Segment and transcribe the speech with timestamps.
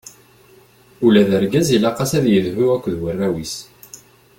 [1.05, 3.55] Ula d argaz ilaq-as ad yedhu akked warraw-is.